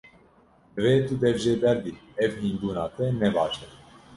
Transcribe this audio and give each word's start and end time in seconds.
Divê 0.73 0.93
tu 1.05 1.13
dev 1.21 1.37
jê 1.43 1.53
berdî, 1.63 1.93
ev 2.23 2.31
hînbûna 2.41 2.85
te 2.95 3.05
ne 3.19 3.29
baş 3.35 3.55
e. 3.65 3.67